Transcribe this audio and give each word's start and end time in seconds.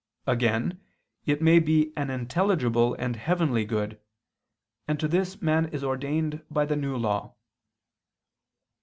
Again 0.25 0.81
it 1.27 1.43
may 1.43 1.59
be 1.59 1.93
an 1.95 2.09
intelligible 2.09 2.95
and 2.95 3.15
heavenly 3.15 3.65
good: 3.65 3.99
and 4.87 4.99
to 4.99 5.07
this, 5.07 5.39
man 5.43 5.67
is 5.67 5.83
ordained 5.83 6.43
by 6.49 6.65
the 6.65 6.75
New 6.75 6.97
Law. 6.97 7.35